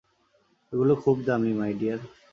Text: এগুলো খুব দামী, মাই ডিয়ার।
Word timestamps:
এগুলো 0.73 0.93
খুব 1.03 1.17
দামী, 1.27 1.51
মাই 1.53 1.71
ডিয়ার। 1.73 1.99